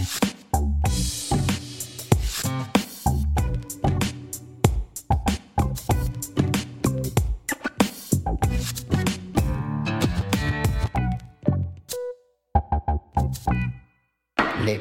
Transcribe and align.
Les 0.00 0.06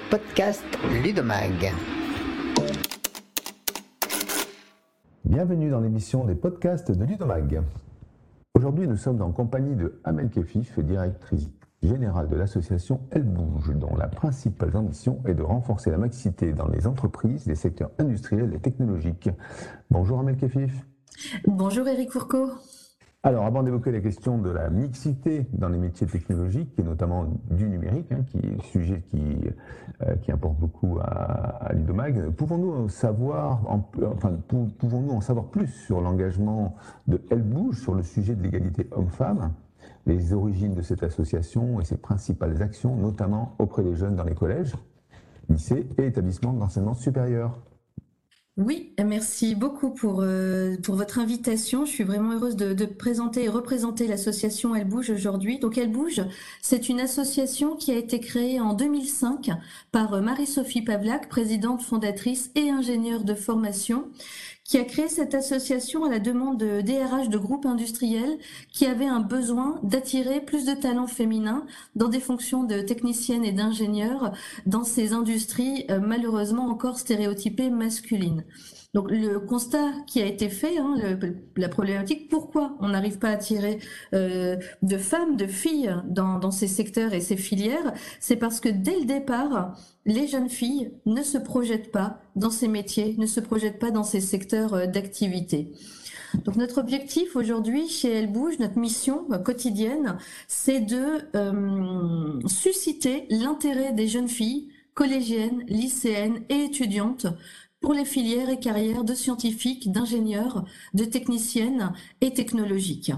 podcasts 0.09 0.63
Ludomag. 1.03 1.73
Bienvenue 5.25 5.69
dans 5.69 5.81
l'émission 5.81 6.23
des 6.23 6.35
podcasts 6.35 6.91
de 6.91 7.03
Ludomag. 7.03 7.61
Aujourd'hui, 8.53 8.87
nous 8.87 8.95
sommes 8.95 9.21
en 9.21 9.31
compagnie 9.31 9.75
de 9.75 9.99
Amel 10.05 10.29
Kefif, 10.29 10.79
directrice 10.79 11.49
générale 11.81 12.27
de 12.27 12.35
l'association 12.35 13.01
Elle 13.11 13.23
Bouge, 13.23 13.73
dont 13.75 13.95
la 13.95 14.07
principale 14.07 14.75
ambition 14.75 15.21
est 15.25 15.33
de 15.33 15.43
renforcer 15.43 15.91
la 15.91 15.97
mixité 15.97 16.53
dans 16.53 16.67
les 16.67 16.87
entreprises, 16.87 17.45
les 17.45 17.55
secteurs 17.55 17.91
industriels 17.99 18.53
et 18.53 18.59
technologiques. 18.59 19.29
Bonjour 19.89 20.19
Amel 20.19 20.37
Kefif. 20.37 20.85
Bonjour 21.45 21.87
Eric 21.87 22.11
Fourcault. 22.11 22.51
Alors, 23.21 23.45
avant 23.45 23.63
d'évoquer 23.63 23.91
la 23.91 23.99
question 23.99 24.37
de 24.37 24.49
la 24.49 24.69
mixité 24.69 25.45
dans 25.51 25.67
les 25.67 25.77
métiers 25.77 26.07
technologiques, 26.07 26.71
et 26.77 26.83
notamment 26.83 27.25
du 27.51 27.67
numérique, 27.67 28.09
hein, 28.13 28.23
qui 28.25 28.37
est 28.37 28.55
un 28.57 28.63
sujet 28.63 29.03
qui, 29.09 29.41
euh, 30.03 30.15
qui 30.21 30.31
importe 30.31 30.57
beaucoup 30.57 30.99
à, 31.01 31.65
à 31.65 31.73
Ludomag, 31.73 32.29
pouvons-nous 32.29 32.87
savoir, 32.87 33.59
enfin, 33.67 34.37
pouvons-nous 34.47 35.11
en 35.11 35.19
savoir 35.19 35.47
plus 35.47 35.67
sur 35.67 35.99
l'engagement 35.99 36.75
de 37.09 37.21
Elle 37.29 37.43
Bouge 37.43 37.81
sur 37.81 37.93
le 37.93 38.03
sujet 38.03 38.35
de 38.35 38.41
l'égalité 38.41 38.87
homme-femme, 38.91 39.51
les 40.05 40.33
origines 40.33 40.73
de 40.73 40.81
cette 40.81 41.03
association 41.03 41.79
et 41.79 41.85
ses 41.85 41.97
principales 41.97 42.61
actions, 42.61 42.95
notamment 42.95 43.55
auprès 43.59 43.83
des 43.83 43.95
jeunes 43.95 44.15
dans 44.15 44.23
les 44.23 44.35
collèges, 44.35 44.73
lycées 45.49 45.87
et 45.97 46.07
établissements 46.07 46.53
d'enseignement 46.53 46.93
supérieur 46.93 47.59
oui, 48.59 48.93
merci 49.01 49.55
beaucoup 49.55 49.89
pour, 49.89 50.19
euh, 50.19 50.75
pour 50.83 50.95
votre 50.95 51.17
invitation. 51.17 51.85
Je 51.85 51.91
suis 51.91 52.03
vraiment 52.03 52.33
heureuse 52.33 52.57
de, 52.57 52.73
de 52.73 52.83
présenter 52.83 53.45
et 53.45 53.47
représenter 53.47 54.05
l'association 54.05 54.75
Elle 54.75 54.83
Bouge 54.85 55.11
aujourd'hui. 55.11 55.59
Donc 55.59 55.77
Elle 55.77 55.89
Bouge, 55.89 56.21
c'est 56.61 56.89
une 56.89 56.99
association 56.99 57.77
qui 57.77 57.93
a 57.93 57.95
été 57.95 58.19
créée 58.19 58.59
en 58.59 58.73
2005 58.73 59.51
par 59.93 60.13
euh, 60.13 60.19
Marie-Sophie 60.19 60.81
Pavlak, 60.81 61.29
présidente 61.29 61.81
fondatrice 61.81 62.51
et 62.55 62.69
ingénieure 62.69 63.23
de 63.23 63.33
formation, 63.33 64.09
qui 64.69 64.77
a 64.77 64.83
créé 64.83 65.07
cette 65.07 65.33
association 65.33 66.03
à 66.03 66.11
la 66.11 66.19
demande 66.19 66.59
de 66.59 66.81
DRH 66.81 67.27
de 67.29 67.39
groupes 67.39 67.65
industriels 67.65 68.37
qui 68.71 68.85
avaient 68.85 69.07
un 69.07 69.19
besoin 69.19 69.79
d'attirer 69.81 70.41
plus 70.41 70.63
de 70.63 70.75
talents 70.75 71.07
féminins 71.07 71.65
dans 71.95 72.07
des 72.07 72.19
fonctions 72.19 72.63
de 72.63 72.81
techniciennes 72.81 73.43
et 73.43 73.51
d'ingénieurs 73.51 74.31
dans 74.67 74.83
ces 74.83 75.13
industries 75.13 75.85
euh, 75.89 75.99
malheureusement 75.99 76.67
encore 76.67 76.99
stéréotypées 76.99 77.71
masculines. 77.71 78.43
Donc 78.95 79.11
le 79.11 79.39
constat 79.39 79.91
qui 80.07 80.19
a 80.21 80.25
été 80.25 80.49
fait, 80.49 80.79
hein, 80.79 80.95
la 81.55 81.69
problématique, 81.69 82.27
pourquoi 82.27 82.75
on 82.79 82.89
n'arrive 82.89 83.19
pas 83.19 83.29
à 83.29 83.33
attirer 83.33 83.77
euh, 84.13 84.57
de 84.81 84.97
femmes, 84.97 85.37
de 85.37 85.45
filles 85.45 85.95
dans, 86.05 86.39
dans 86.39 86.49
ces 86.49 86.67
secteurs 86.67 87.13
et 87.13 87.21
ces 87.21 87.37
filières, 87.37 87.93
c'est 88.19 88.35
parce 88.35 88.59
que 88.59 88.69
dès 88.69 88.99
le 88.99 89.05
départ, 89.05 89.77
les 90.05 90.27
jeunes 90.27 90.49
filles 90.49 90.91
ne 91.05 91.21
se 91.21 91.37
projettent 91.37 91.91
pas 91.91 92.19
dans 92.35 92.49
ces 92.49 92.67
métiers, 92.67 93.15
ne 93.19 93.27
se 93.27 93.39
projettent 93.39 93.79
pas 93.79 93.91
dans 93.91 94.03
ces 94.03 94.21
secteurs 94.21 94.73
euh, 94.73 94.85
d'activité. 94.87 95.71
Donc 96.45 96.55
notre 96.55 96.79
objectif 96.79 97.35
aujourd'hui 97.35 97.87
chez 97.87 98.11
Elle 98.11 98.31
Bouge, 98.31 98.59
notre 98.59 98.77
mission 98.77 99.25
euh, 99.31 99.37
quotidienne, 99.37 100.17
c'est 100.47 100.81
de 100.81 101.27
euh, 101.35 102.39
susciter 102.47 103.25
l'intérêt 103.29 103.93
des 103.93 104.07
jeunes 104.07 104.27
filles 104.27 104.69
collégiennes, 104.93 105.63
lycéennes 105.67 106.41
et 106.49 106.65
étudiantes 106.65 107.27
pour 107.81 107.93
les 107.93 108.05
filières 108.05 108.49
et 108.49 108.59
carrières 108.59 109.03
de 109.03 109.13
scientifiques, 109.13 109.91
d'ingénieurs, 109.91 110.65
de 110.93 111.05
techniciennes 111.05 111.93
et 112.21 112.33
technologiques. 112.33 113.13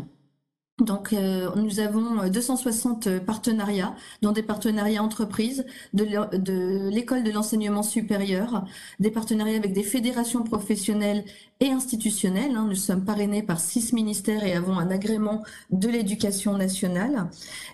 Donc, 0.82 1.14
euh, 1.14 1.50
nous 1.56 1.80
avons 1.80 2.28
260 2.28 3.20
partenariats, 3.20 3.96
dont 4.24 4.32
des 4.32 4.42
partenariats 4.42 5.04
entreprises, 5.04 5.66
de 5.94 6.90
l'école 6.90 7.24
de 7.24 7.32
l'enseignement 7.32 7.84
supérieur, 7.84 8.66
des 9.00 9.12
partenariats 9.12 9.58
avec 9.58 9.74
des 9.74 9.84
fédérations 9.84 10.44
professionnelles 10.44 11.24
et 11.60 11.70
institutionnelles. 11.70 12.56
Hein. 12.56 12.66
Nous 12.68 12.76
sommes 12.76 13.06
parrainés 13.06 13.44
par 13.44 13.60
six 13.60 13.94
ministères 13.94 14.44
et 14.44 14.54
avons 14.54 14.80
un 14.80 14.90
agrément 14.90 15.44
de 15.70 15.88
l'éducation 15.88 16.58
nationale. 16.58 17.30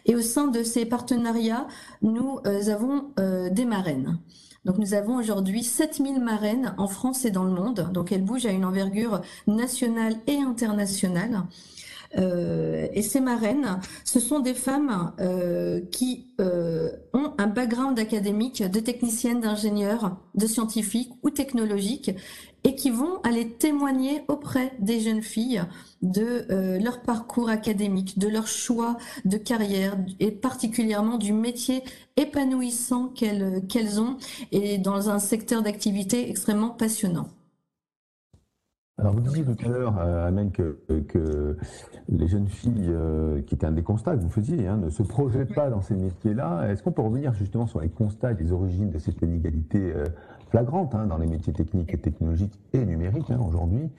Et 0.05 0.15
au 0.15 0.21
sein 0.21 0.47
de 0.47 0.63
ces 0.63 0.85
partenariats, 0.85 1.67
nous 2.01 2.39
euh, 2.45 2.69
avons 2.69 3.11
euh, 3.19 3.49
des 3.49 3.65
marraines. 3.65 4.19
Donc 4.67 4.79
nous 4.79 4.93
avons 4.93 5.15
aujourd'hui 5.15 5.63
7000 5.63 6.19
marraines 6.19 6.75
en 6.77 6.89
France 6.89 7.23
et 7.23 7.31
dans 7.31 7.45
le 7.45 7.51
monde. 7.51 7.89
Donc 7.93 8.11
elles 8.11 8.21
bougent 8.21 8.47
à 8.47 8.51
une 8.51 8.65
envergure 8.65 9.21
nationale 9.47 10.17
et 10.27 10.35
internationale. 10.35 11.43
Euh, 12.17 12.87
et 12.93 13.01
ces 13.01 13.19
marraines, 13.19 13.79
ce 14.03 14.19
sont 14.19 14.39
des 14.39 14.53
femmes 14.53 15.13
euh, 15.19 15.81
qui 15.91 16.27
euh, 16.39 16.89
ont 17.13 17.33
un 17.37 17.47
background 17.47 17.99
académique 17.99 18.63
de 18.63 18.79
techniciennes, 18.79 19.41
d'ingénieurs, 19.41 20.17
de 20.35 20.47
scientifiques 20.47 21.11
ou 21.23 21.29
technologiques 21.29 22.11
et 22.63 22.75
qui 22.75 22.89
vont 22.89 23.21
aller 23.23 23.49
témoigner 23.49 24.23
auprès 24.27 24.73
des 24.79 24.99
jeunes 24.99 25.21
filles 25.21 25.61
de 26.01 26.45
leur 26.83 27.01
parcours 27.01 27.49
académique, 27.49 28.19
de 28.19 28.27
leur 28.27 28.47
choix 28.47 28.97
de 29.23 29.37
carrière 29.37 29.95
et 30.19 30.31
particulièrement 30.31 31.17
du 31.17 31.31
métier 31.31 31.81
épanouissant 32.17 33.07
qu'elles 33.07 33.65
qu'elles 33.69 34.01
ont 34.01 34.17
et 34.51 34.79
dans 34.79 35.09
un 35.09 35.19
secteur 35.19 35.61
d'activité 35.61 36.29
extrêmement 36.29 36.71
passionnant. 36.71 37.29
Alors, 38.99 39.13
vous 39.13 39.19
disiez 39.19 39.43
tout 39.43 39.55
à 39.63 39.67
l'heure, 39.67 39.95
euh, 39.99 40.27
Amen, 40.27 40.49
que, 40.51 40.75
les 42.09 42.27
jeunes 42.27 42.47
filles, 42.47 42.89
euh, 42.89 43.41
qui 43.43 43.53
étaient 43.53 43.67
un 43.67 43.71
des 43.71 43.83
constats 43.83 44.15
que 44.15 44.21
vous 44.21 44.29
faisiez, 44.29 44.65
hein, 44.65 44.77
ne 44.77 44.89
se 44.89 45.03
projettent 45.03 45.53
pas 45.53 45.69
dans 45.69 45.81
ces 45.81 45.95
métiers-là. 45.95 46.67
Est-ce 46.67 46.81
qu'on 46.81 46.91
peut 46.91 47.03
revenir 47.03 47.31
justement 47.35 47.67
sur 47.67 47.79
les 47.79 47.89
constats 47.89 48.31
et 48.31 48.35
les 48.35 48.51
origines 48.51 48.89
de 48.89 48.97
cette 48.97 49.21
inégalité 49.21 49.93
euh, 49.95 50.05
flagrante 50.49 50.95
hein, 50.95 51.05
dans 51.05 51.19
les 51.19 51.27
métiers 51.27 51.53
techniques 51.53 51.93
et 51.93 51.99
technologiques 51.99 52.59
et 52.73 52.83
numériques 52.85 53.29
hein, 53.29 53.39
aujourd'hui, 53.47 53.91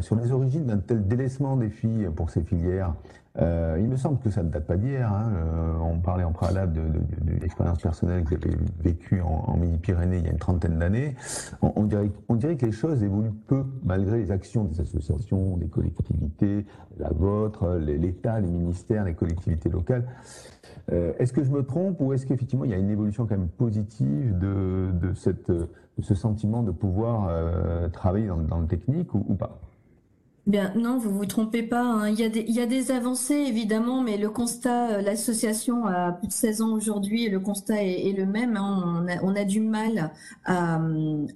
sur 0.00 0.16
les 0.16 0.32
origines 0.32 0.66
d'un 0.66 0.78
tel 0.78 1.06
délaissement 1.06 1.56
des 1.56 1.70
filles 1.70 2.10
pour 2.14 2.28
ces 2.28 2.42
filières. 2.42 2.92
Euh, 3.38 3.78
il 3.80 3.86
me 3.86 3.96
semble 3.96 4.18
que 4.18 4.28
ça 4.30 4.42
ne 4.42 4.48
date 4.48 4.66
pas 4.66 4.76
d'hier. 4.76 5.12
Hein, 5.12 5.32
euh, 5.34 5.78
on 5.78 6.00
parlait 6.00 6.24
en 6.24 6.32
préalable 6.32 6.72
de 6.72 7.32
l'expérience 7.40 7.80
personnelle 7.80 8.24
que 8.24 8.36
j'avais 8.40 8.56
vécue 8.82 9.20
en, 9.20 9.56
Midi-Pyrénées 9.56 10.18
il 10.18 10.24
y 10.24 10.28
a 10.28 10.32
une 10.32 10.38
trentaine 10.38 10.78
d'années. 10.78 11.14
On, 11.62 11.84
dirait, 11.84 12.10
on 12.28 12.34
dirait 12.34 12.56
que 12.56 12.66
les 12.66 12.72
choses 12.72 13.02
évoluent 13.02 13.30
peu 13.46 13.64
malgré 13.84 14.18
les 14.18 14.32
actions 14.32 14.64
des 14.64 14.80
associations, 14.80 15.56
des 15.58 15.68
collectivités, 15.68 16.66
la 16.98 17.10
vôtre, 17.10 17.76
l'État, 17.76 18.40
les 18.40 18.48
ministères, 18.48 19.04
les 19.04 19.14
collectivités 19.14 19.68
locales. 19.68 20.06
Euh, 20.92 21.12
est-ce 21.18 21.32
que 21.32 21.44
je 21.44 21.50
me 21.50 21.62
trompe 21.62 22.00
ou 22.00 22.12
est-ce 22.12 22.26
qu'effectivement 22.26 22.64
il 22.64 22.72
y 22.72 22.74
a 22.74 22.78
une 22.78 22.90
évolution 22.90 23.26
quand 23.26 23.36
même 23.36 23.48
positive 23.48 24.36
de, 24.38 25.12
ce 25.14 26.14
sentiment 26.14 26.62
de 26.62 26.72
pouvoir 26.72 27.30
travailler 27.92 28.26
dans, 28.26 28.58
le 28.58 28.66
technique 28.66 29.14
ou 29.14 29.34
pas? 29.34 29.60
Non, 30.46 30.98
vous 30.98 31.10
vous 31.10 31.26
trompez 31.26 31.62
pas. 31.62 31.82
Hein. 31.82 32.08
Il, 32.08 32.18
y 32.18 32.60
a 32.60 32.66
des, 32.66 32.90
avancées, 32.90 33.34
évidemment, 33.34 34.02
mais 34.02 34.16
le 34.16 34.30
constat, 34.30 34.90
euh, 34.90 35.02
l'association 35.02 35.86
a 35.86 36.12
plus 36.12 36.28
de 36.28 36.32
16 36.32 36.62
ans 36.62 36.72
aujourd'hui 36.72 37.24
et 37.24 37.28
le 37.28 37.40
constat 37.40 37.84
est, 37.84 38.12
le 38.16 38.26
même. 38.26 38.56
Hein. 38.56 39.06
On, 39.22 39.36
a, 39.36 39.44
du 39.44 39.60
mal 39.60 40.12
à, 40.46 40.80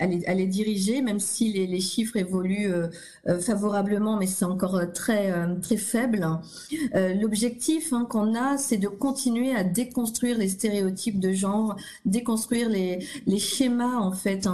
à, 0.01 0.07
les, 0.35 0.47
diriger, 0.47 1.03
même 1.03 1.21
si 1.21 1.53
les, 1.53 1.81
chiffres 1.81 2.17
évoluent 2.17 2.73
euh, 2.73 2.89
euh 3.29 3.39
favorablement, 3.41 4.17
mais 4.17 4.27
c'est 4.27 4.45
encore 4.45 4.77
euh, 4.77 4.87
très, 4.87 5.31
euh, 5.31 5.55
très 5.61 5.77
faible. 5.77 6.27
Euh, 6.95 7.15
L'objectif 7.15 7.93
hein, 7.93 8.07
qu'on 8.09 8.35
a, 8.35 8.57
c'est 8.57 8.79
de 8.79 8.89
continuer 8.89 9.55
à 9.55 9.65
déconstruire 9.65 10.39
les 10.39 10.49
stéréotypes 10.49 11.21
de 11.21 11.33
genre, 11.33 11.77
déconstruire 12.05 12.69
les, 12.69 13.01
schémas, 13.39 13.97
en 13.97 14.13
fait, 14.13 14.49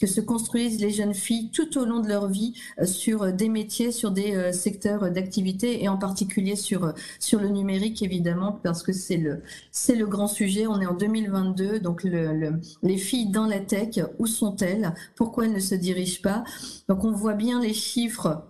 que 0.00 0.06
se 0.06 0.20
construisent 0.20 0.80
les 0.80 0.90
jeunes 0.90 1.14
filles 1.14 1.50
tout 1.50 1.78
au 1.78 1.84
long 1.84 2.00
de 2.00 2.08
leur 2.08 2.28
vie 2.28 2.54
sur 2.84 3.32
des 3.32 3.43
métiers, 3.48 3.92
sur 3.92 4.10
des 4.10 4.34
euh, 4.34 4.52
secteurs 4.52 5.10
d'activité 5.10 5.82
et 5.82 5.88
en 5.88 5.96
particulier 5.96 6.56
sur, 6.56 6.84
euh, 6.84 6.92
sur 7.18 7.40
le 7.40 7.48
numérique 7.48 8.02
évidemment 8.02 8.58
parce 8.62 8.82
que 8.82 8.92
c'est 8.92 9.16
le, 9.16 10.06
grand 10.06 10.28
sujet. 10.28 10.66
On 10.66 10.80
est 10.80 10.86
en 10.86 10.94
2022, 10.94 11.80
donc 11.80 12.04
le, 12.04 12.32
le, 12.32 12.60
les 12.82 12.96
filles 12.96 13.30
dans 13.30 13.46
la 13.46 13.60
tech, 13.60 14.00
où 14.18 14.26
sont-elles? 14.26 14.94
Pourquoi 15.16 15.46
elles 15.46 15.52
ne 15.52 15.60
se 15.60 15.74
dirigent 15.74 16.22
pas? 16.22 16.44
Donc 16.88 17.04
on 17.04 17.12
voit 17.12 17.34
bien 17.34 17.60
les 17.60 17.74
chiffres 17.74 18.44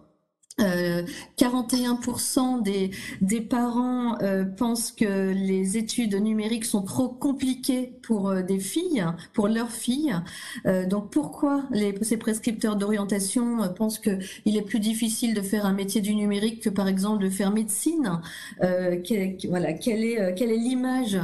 Euh, 0.61 1.03
41% 1.37 2.63
des, 2.63 2.93
des 3.21 3.41
parents 3.41 4.17
euh, 4.23 4.45
pensent 4.45 4.93
que 4.93 5.33
les 5.33 5.77
études 5.79 6.15
numériques 6.15 6.65
sont 6.65 6.83
trop 6.83 7.09
compliquées 7.09 7.93
pour 8.03 8.29
euh, 8.29 8.43
des 8.43 8.61
filles, 8.61 9.05
pour 9.33 9.49
leurs 9.49 9.73
filles. 9.73 10.15
Euh, 10.67 10.87
donc 10.87 11.11
pourquoi 11.11 11.65
les, 11.73 11.93
ces 12.03 12.17
prescripteurs 12.19 12.77
d'orientation 12.77 13.65
euh, 13.65 13.69
pensent 13.69 13.99
qu'il 13.99 14.57
est 14.57 14.63
plus 14.63 14.79
difficile 14.79 15.35
de 15.35 15.43
faire 15.43 15.67
un 15.67 15.73
métier 15.73 16.01
du 16.01 16.15
numérique 16.15 16.63
que 16.63 16.71
par 16.71 16.87
exemple 16.87 17.25
de 17.25 17.31
faire 17.31 17.51
médecine? 17.51 18.21
Quelle, 18.61 19.37
Voilà, 19.49 19.73
quelle 19.73 20.05
est, 20.05 20.35
quelle 20.37 20.51
est 20.51 20.57
l'image 20.57 21.19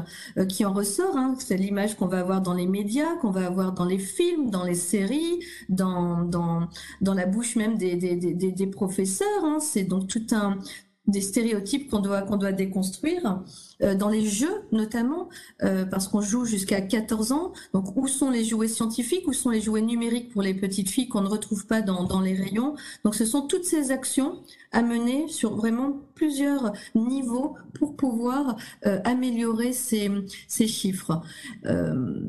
qui 0.49 0.65
en 0.65 0.73
ressort 0.73 1.17
hein? 1.17 1.35
C'est 1.39 1.57
l'image 1.57 1.97
qu'on 1.97 2.07
va 2.07 2.21
avoir 2.21 2.41
dans 2.41 2.55
les 2.55 2.67
médias, 2.67 3.15
qu'on 3.21 3.31
va 3.31 3.47
avoir 3.47 3.73
dans 3.73 3.85
les 3.85 3.99
films, 3.99 4.51
dans 4.51 4.65
les 4.65 4.75
séries, 4.75 5.39
dans, 5.69 6.23
dans, 6.25 6.69
dans 7.01 7.15
la 7.15 7.27
bouche 7.27 7.57
même 7.57 7.77
des, 7.79 7.97
des, 7.97 8.17
des 8.17 8.67
professeurs 8.67 9.20
Hein. 9.43 9.59
c'est 9.61 9.85
donc 9.85 10.09
tout 10.09 10.27
un 10.33 10.59
des 11.07 11.21
stéréotypes 11.21 11.91
qu'on 11.91 12.01
doit 12.01 12.23
qu'on 12.23 12.37
doit 12.37 12.53
déconstruire 12.53 13.43
euh, 13.83 13.95
dans 13.95 14.09
les 14.09 14.25
jeux 14.25 14.63
notamment 14.71 15.29
euh, 15.63 15.85
parce 15.85 16.09
qu'on 16.09 16.21
joue 16.21 16.45
jusqu'à 16.45 16.81
14 16.81 17.33
ans 17.33 17.53
donc 17.75 17.97
où 17.97 18.07
sont 18.07 18.31
les 18.31 18.45
jouets 18.45 18.69
scientifiques 18.69 19.27
où 19.27 19.33
sont 19.33 19.51
les 19.51 19.61
jouets 19.61 19.83
numériques 19.83 20.33
pour 20.33 20.43
les 20.43 20.55
petites 20.55 20.89
filles 20.89 21.09
qu'on 21.09 21.23
ne 21.23 21.29
retrouve 21.29 21.67
pas 21.67 21.83
dans, 21.83 22.05
dans 22.05 22.21
les 22.21 22.35
rayons? 22.35 22.75
Donc 23.05 23.15
ce 23.15 23.25
sont 23.25 23.43
toutes 23.43 23.65
ces 23.65 23.91
actions 23.91 24.41
à 24.73 24.83
mener 24.83 25.29
sur 25.29 25.57
vraiment 25.57 26.01
plusieurs 26.15 26.73
niveaux 26.95 27.57
pour 27.75 27.97
pouvoir 27.97 28.57
euh, 28.87 29.01
améliorer 29.05 29.73
ces, 29.73 30.11
ces 30.47 30.67
chiffres. 30.67 31.23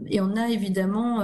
Et 0.08 0.22
on 0.22 0.36
a 0.36 0.50
évidemment 0.50 1.20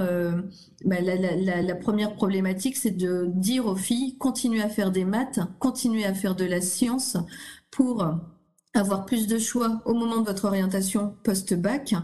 bah, 0.84 1.00
la, 1.00 1.16
la, 1.16 1.62
la, 1.62 1.74
première 1.74 2.14
problématique, 2.14 2.76
c'est 2.76 2.96
de 2.96 3.26
dire 3.34 3.66
aux 3.66 3.76
filles, 3.76 4.16
continuez 4.18 4.62
à 4.62 4.68
faire 4.68 4.90
des 4.90 5.04
maths, 5.04 5.40
continuez 5.58 6.04
à 6.04 6.14
faire 6.14 6.36
de 6.36 6.44
la 6.44 6.60
science 6.60 7.16
pour 7.70 8.04
avoir 8.78 9.04
plus 9.04 9.26
de 9.26 9.38
choix 9.38 9.80
au 9.84 9.94
moment 9.94 10.18
de 10.18 10.26
votre 10.26 10.44
orientation 10.44 11.14
post-bac 11.22 11.94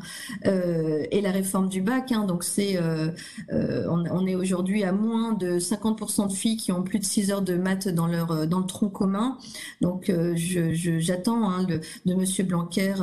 euh, 0.47 1.05
et 1.11 1.21
la 1.21 1.31
réforme 1.31 1.69
du 1.69 1.81
bac. 1.81 2.13
Hein, 2.13 2.25
donc 2.25 2.45
c'est, 2.45 2.77
euh, 2.77 3.09
euh, 3.53 3.87
on, 3.89 4.27
est 4.27 4.35
aujourd'hui 4.35 4.85
à 4.85 4.93
moins 4.93 5.33
de 5.33 5.59
50% 5.59 6.29
de 6.29 6.33
filles 6.33 6.57
qui 6.57 6.73
ont 6.73 6.83
plus 6.83 6.99
de 6.99 7.05
6 7.05 7.31
heures 7.31 7.43
de 7.43 7.57
maths 7.57 7.89
dans 7.89 8.07
leur 8.07 8.47
dans 8.47 8.61
le 8.61 8.67
tronc 8.67 8.89
commun. 8.89 9.39
Donc 9.81 10.13
j'attends 10.35 11.49
hein, 11.49 11.65
de 11.65 12.15
Monsieur 12.15 12.45
Blanquer 12.45 12.95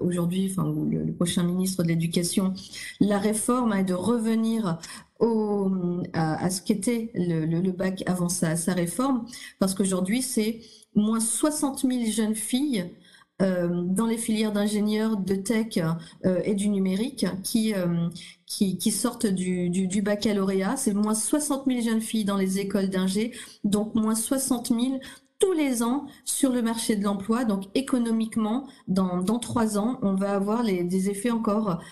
aujourd'hui, 0.00 0.48
enfin 0.50 0.72
le, 0.90 1.12
prochain 1.12 1.42
ministre 1.42 1.82
de 1.82 1.88
l'Éducation, 1.88 2.54
la 3.00 3.18
réforme 3.18 3.72
hein, 3.72 3.82
de 3.82 3.94
revenir 3.94 4.78
au, 5.18 5.70
à, 6.14 6.42
à, 6.42 6.50
ce 6.50 6.62
qu'était 6.62 7.10
le, 7.14 7.44
le, 7.44 7.72
bac 7.72 8.02
avant 8.06 8.30
sa, 8.30 8.56
sa 8.56 8.72
réforme, 8.72 9.26
parce 9.58 9.74
qu'aujourd'hui, 9.74 10.22
c'est 10.22 10.60
moins 10.94 11.20
60 11.20 11.86
000 11.88 12.10
jeunes 12.10 12.34
filles 12.34 12.80
euh, 12.80 12.99
dans 13.40 14.06
les 14.06 14.18
filières 14.18 14.52
d'ingénieurs, 14.52 15.16
de 15.16 15.34
tech 15.34 15.78
euh, 16.24 16.40
et 16.44 16.54
du 16.54 16.68
numérique 16.68 17.26
qui, 17.42 17.74
euh, 17.74 18.08
qui, 18.46 18.76
qui, 18.76 18.90
sortent 18.90 19.26
du, 19.26 19.70
du, 19.70 20.02
baccalauréat. 20.02 20.76
C'est 20.76 20.94
moins 20.94 21.14
60 21.14 21.64
000 21.66 21.80
jeunes 21.80 22.00
filles 22.00 22.24
dans 22.24 22.36
les 22.36 22.58
écoles 22.58 22.90
d'ingé, 22.90 23.32
donc 23.64 23.94
moins 23.94 24.14
60 24.14 24.68
000 24.68 25.00
tous 25.38 25.52
les 25.52 25.82
ans 25.82 26.06
sur 26.24 26.52
le 26.52 26.60
marché 26.60 26.96
de 26.96 27.04
l'emploi. 27.04 27.44
Donc 27.44 27.64
économiquement, 27.74 28.68
dans, 28.88 29.22
dans 29.22 29.38
trois 29.38 29.78
ans, 29.78 29.98
on 30.02 30.14
va 30.14 30.34
avoir 30.34 30.62
des 30.62 31.08
effets 31.08 31.30
encore 31.30 31.82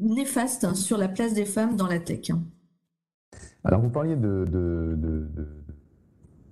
néfaste 0.00 0.74
sur 0.74 0.98
la 0.98 1.08
place 1.08 1.32
des 1.32 1.46
femmes 1.46 1.76
dans 1.76 1.86
la 1.86 1.98
tech. 1.98 2.30
Alors 3.64 3.80
vous 3.80 3.90
parliez 3.90 4.16
de 4.16 4.44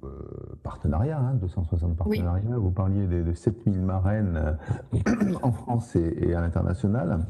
euh, 0.05 0.59
partenariats, 0.63 1.35
260 1.41 1.91
hein, 1.91 1.95
partenariats, 1.97 2.59
vous 2.59 2.71
parliez 2.71 3.07
de, 3.07 3.33
7000 3.33 3.81
marraines 3.81 4.57
euh, 4.95 4.99
en 5.43 5.53
France 5.53 5.97
et, 5.97 6.35
à 6.35 6.41
l'international. 6.41 7.21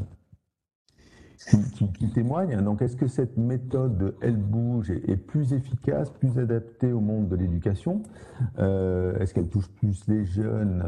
Qui, 1.75 1.90
qui, 1.93 2.12
témoignent. 2.12 2.61
Donc, 2.61 2.82
est-ce 2.82 2.96
que 2.96 3.06
cette 3.06 3.38
méthode 3.38 3.96
de 3.96 4.14
Elle 4.20 4.37
bouge 4.37 4.90
est, 4.90 5.17
plus 5.17 5.55
efficace, 5.55 6.11
plus 6.11 6.38
adaptée 6.38 6.93
au 6.93 7.00
monde 7.00 7.28
de 7.28 7.37
l'éducation? 7.37 8.02
Euh, 8.58 9.19
Est-ce 9.19 9.32
qu'elle 9.32 9.49
touche 9.49 9.70
plus 9.70 10.06
les 10.06 10.26
jeunes 10.26 10.84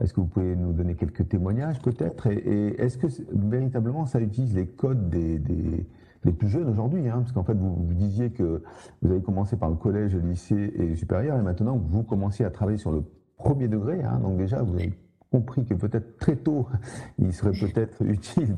est-ce 0.00 0.12
que 0.12 0.20
vous 0.20 0.26
pouvez 0.26 0.54
nous 0.54 0.72
donner 0.72 0.94
quelques 0.94 1.28
témoignages 1.28 1.80
peut-être? 1.82 2.28
Et, 2.28 2.80
est-ce 2.80 2.98
que 2.98 3.08
véritablement 3.32 4.06
ça 4.06 4.20
utilise 4.20 4.54
les 4.54 4.66
codes 4.66 5.08
des, 5.10 5.86
plus 6.20 6.48
jeunes 6.48 6.68
aujourd'hui 6.68 7.08
hein 7.08 7.18
Parce 7.20 7.32
qu'en 7.32 7.44
fait, 7.44 7.54
vous, 7.54 7.74
vous, 7.74 7.94
disiez 7.94 8.30
que 8.30 8.62
vous 9.02 9.10
avez 9.10 9.22
commencé 9.22 9.56
par 9.56 9.70
le 9.70 9.76
collège, 9.76 10.14
le 10.14 10.20
lycée 10.20 10.72
et 10.76 10.86
le 10.86 10.96
supérieur, 10.96 11.38
et 11.38 11.42
maintenant 11.42 11.76
vous 11.76 12.02
commencez 12.02 12.44
à 12.44 12.50
travailler 12.50 12.78
sur 12.78 12.92
le 12.92 13.04
premier 13.36 13.68
degré. 13.68 14.02
Hein 14.02 14.20
donc 14.22 14.36
déjà, 14.36 14.62
vous 14.62 14.74
avez 14.74 14.92
compris 15.30 15.64
que 15.64 15.74
peut-être 15.74 16.18
très 16.18 16.36
tôt, 16.36 16.66
il 17.18 17.32
serait 17.32 17.52
peut-être 17.52 18.02
utile 18.04 18.54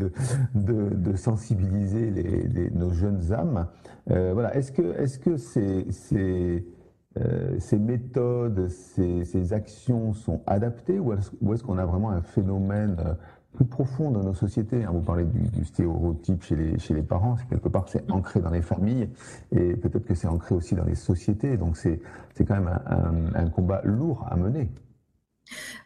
de, 0.55 1.17
sensibiliser 1.17 2.11
les, 2.11 2.71
nos 2.71 2.91
jeunes 2.91 3.33
âmes. 3.33 3.67
Euh, 4.11 4.33
voilà. 4.33 4.55
Est-ce 4.57 4.73
que 4.73 5.37
euh, 7.19 7.59
ces 7.59 7.79
méthodes, 7.79 8.69
ces, 8.69 9.53
actions 9.53 10.13
sont 10.13 10.43
adaptées 10.47 11.01
ou 11.01 11.13
est-ce 11.13 11.63
qu'on 11.65 11.79
a 11.79 11.85
vraiment 11.85 12.11
un 12.11 12.23
phénomène 12.23 12.97
euh, 13.01 13.15
plus 13.55 13.65
profond 13.65 14.11
dans 14.11 14.23
nos 14.23 14.35
sociétés 14.35 14.85
hein? 14.85 14.91
Vous 14.93 15.01
parlez 15.01 15.25
du, 15.25 15.65
stéréotype 15.65 16.43
chez 16.43 16.57
les, 16.57 16.79
chez 16.79 16.95
les 16.95 17.03
parents, 17.03 17.37
quelque 17.49 17.69
part 17.69 17.89
c'est 17.89 18.11
ancré 18.11 18.41
dans 18.41 18.51
les 18.51 18.63
familles 18.63 19.09
et 19.53 19.75
peut-être 19.77 20.07
que 20.07 20.15
c'est 20.15 20.29
ancré 20.29 20.55
aussi 20.55 20.75
dans 20.75 20.85
les 20.85 20.95
sociétés, 20.95 21.57
donc 21.57 21.77
c'est 21.77 22.01
quand 22.47 22.55
même 22.55 22.81
un, 23.35 23.49
combat 23.51 23.81
lourd 23.85 24.27
à 24.31 24.37
mener. 24.37 24.69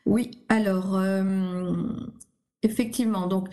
Oui, 0.05 0.31
alors 0.49 0.97
euh, 0.97 1.75
effectivement, 2.63 3.27
donc 3.27 3.49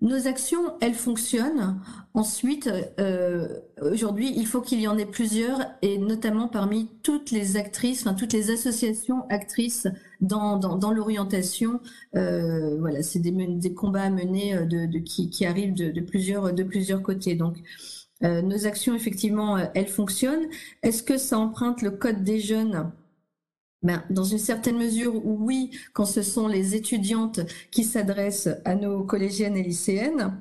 nos 0.00 0.26
actions, 0.26 0.62
elles 0.80 0.94
fonctionnent. 0.94 1.78
Ensuite, 2.14 2.70
euh, 2.98 3.48
aujourd'hui, 3.82 4.32
il 4.34 4.46
faut 4.46 4.62
qu'il 4.62 4.80
y 4.80 4.88
en 4.88 4.96
ait 4.96 5.06
plusieurs, 5.06 5.60
et 5.82 5.98
notamment 5.98 6.48
parmi 6.48 6.88
toutes 7.02 7.30
les 7.30 7.56
actrices, 7.56 8.06
enfin 8.06 8.14
toutes 8.14 8.32
les 8.32 8.50
associations 8.50 9.26
actrices 9.28 9.88
dans, 10.22 10.56
dans, 10.56 10.90
l'orientation. 10.90 11.80
Euh, 12.16 12.78
voilà, 12.78 13.02
c'est 13.02 13.18
des, 13.18 13.74
combats 13.74 14.04
à 14.04 14.10
mener 14.10 14.56
euh, 14.56 14.64
de, 14.64 14.98
qui, 14.98 15.28
qui, 15.28 15.44
arrivent 15.44 15.74
de, 15.74 16.00
plusieurs, 16.00 16.54
de 16.54 16.62
plusieurs 16.62 17.02
côtés. 17.02 17.34
Donc, 17.34 17.58
nos 18.22 18.66
actions, 18.66 18.94
effectivement, 18.94 19.56
elles 19.74 19.88
fonctionnent. 19.88 20.46
Est-ce 20.82 21.02
que 21.02 21.16
ça 21.16 21.38
emprunte 21.38 21.80
le 21.80 21.90
code 21.90 22.22
des 22.22 22.38
jeunes? 22.38 22.92
Ben, 23.82 24.04
dans 24.10 24.24
une 24.24 24.38
certaine 24.38 24.76
mesure, 24.76 25.24
oui, 25.24 25.70
quand 25.94 26.04
ce 26.04 26.22
sont 26.22 26.48
les 26.48 26.74
étudiantes 26.74 27.40
qui 27.70 27.84
s'adressent 27.84 28.50
à 28.64 28.74
nos 28.74 29.04
collégiennes 29.04 29.56
et 29.56 29.62
lycéennes. 29.62 30.36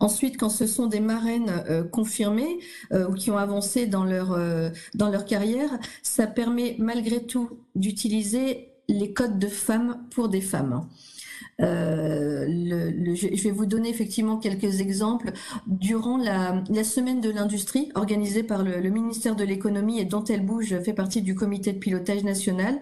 Ensuite, 0.00 0.36
quand 0.36 0.48
ce 0.48 0.66
sont 0.66 0.86
des 0.86 1.00
marraines 1.00 1.62
euh, 1.68 1.84
confirmées 1.84 2.58
euh, 2.92 3.08
ou 3.08 3.14
qui 3.14 3.30
ont 3.30 3.36
avancé 3.36 3.86
dans 3.86 4.04
leur, 4.04 4.32
euh, 4.32 4.70
dans 4.94 5.10
leur 5.10 5.24
carrière, 5.24 5.70
ça 6.02 6.26
permet 6.26 6.76
malgré 6.78 7.24
tout 7.24 7.60
d'utiliser 7.74 8.72
les 8.88 9.12
codes 9.12 9.38
de 9.38 9.46
femmes 9.46 10.04
pour 10.10 10.28
des 10.28 10.40
femmes. 10.40 10.88
Euh, 11.60 12.46
je 13.14 13.42
vais 13.42 13.50
vous 13.50 13.66
donner 13.66 13.90
effectivement 13.90 14.36
quelques 14.38 14.80
exemples. 14.80 15.32
Durant 15.66 16.16
la, 16.16 16.62
semaine 16.84 17.20
de 17.20 17.30
l'industrie 17.30 17.90
organisée 17.94 18.42
par 18.42 18.62
le, 18.62 18.80
ministère 18.90 19.36
de 19.36 19.44
l'économie 19.44 20.00
et 20.00 20.04
dont 20.04 20.24
elle 20.24 20.44
bouge 20.44 20.78
fait 20.80 20.92
partie 20.92 21.22
du 21.22 21.34
comité 21.34 21.72
de 21.72 21.78
pilotage 21.78 22.24
national, 22.24 22.80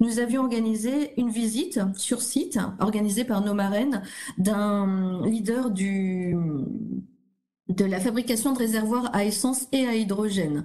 nous 0.00 0.18
avions 0.18 0.42
organisé 0.42 1.12
une 1.18 1.30
visite 1.30 1.80
sur 1.96 2.22
site 2.22 2.58
organisée 2.78 3.24
par 3.24 3.42
nos 3.44 3.54
marraines 3.54 4.02
d'un 4.36 5.26
leader 5.26 5.70
de 5.70 6.34
la 7.84 8.00
fabrication 8.00 8.52
de 8.52 8.58
réservoirs 8.58 9.10
à 9.14 9.24
essence 9.24 9.66
et 9.72 9.86
à 9.86 9.94
hydrogène. 9.94 10.64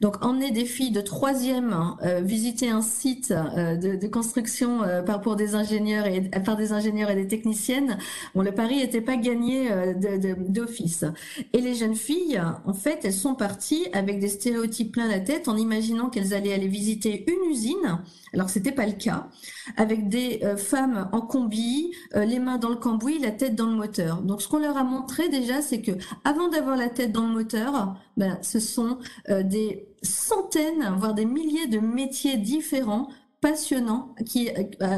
Donc 0.00 0.24
emmener 0.24 0.50
des 0.50 0.64
filles 0.64 0.90
de 0.90 1.00
troisième 1.00 1.74
euh, 2.02 2.20
visiter 2.20 2.68
un 2.68 2.82
site 2.82 3.30
euh, 3.30 3.76
de, 3.76 4.06
construction 4.06 4.82
euh, 4.82 5.02
par 5.02 5.20
pour 5.20 5.36
des 5.36 5.54
ingénieurs 5.54 6.06
et 6.06 6.20
par 6.44 6.56
des 6.56 6.72
ingénieurs 6.72 7.10
et 7.10 7.14
des 7.14 7.28
techniciennes, 7.28 7.98
bon 8.34 8.42
le 8.42 8.52
pari 8.52 8.76
n'était 8.76 9.00
pas 9.00 9.16
gagné 9.16 9.70
d'office. 10.48 11.04
Et 11.52 11.60
les 11.60 11.74
jeunes 11.74 11.94
filles, 11.94 12.40
en 12.64 12.74
fait, 12.74 13.00
elles 13.04 13.12
sont 13.12 13.34
parties 13.34 13.86
avec 13.92 14.18
des 14.18 14.28
stéréotypes 14.28 14.92
plein 14.92 15.08
la 15.08 15.20
tête 15.20 15.48
en 15.48 15.56
imaginant 15.56 16.10
qu'elles 16.10 16.34
allaient 16.34 16.52
aller 16.52 16.68
visiter 16.68 17.24
une 17.30 17.50
usine 17.50 17.98
alors 18.32 18.50
c'était 18.50 18.72
pas 18.72 18.84
le 18.84 18.94
cas, 18.94 19.28
avec 19.76 20.08
des 20.08 20.40
femmes 20.56 21.08
en 21.12 21.20
combi, 21.20 21.92
les 22.16 22.40
mains 22.40 22.58
dans 22.58 22.70
le 22.70 22.74
cambouis, 22.74 23.20
la 23.20 23.30
tête 23.30 23.54
dans 23.54 23.66
le 23.66 23.76
moteur. 23.76 24.22
Donc 24.22 24.42
ce 24.42 24.48
qu'on 24.48 24.58
leur 24.58 24.76
a 24.76 24.82
montré 24.82 25.28
déjà, 25.28 25.62
c'est 25.62 25.80
que 25.80 25.92
avant 26.24 26.48
d'avoir 26.48 26.76
la 26.76 26.88
tête 26.88 27.12
dans 27.12 27.28
le 27.28 27.32
moteur, 27.32 27.96
ben, 28.16 28.36
ce 28.42 28.58
sont 28.58 28.98
des 29.28 29.86
centaines, 30.04 30.94
voire 30.98 31.14
des 31.14 31.24
milliers 31.24 31.66
de 31.66 31.78
métiers 31.78 32.36
différents 32.36 33.08
passionnants 33.40 34.14
qui, 34.24 34.48